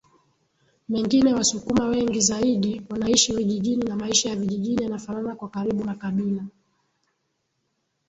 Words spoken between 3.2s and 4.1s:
vijijini na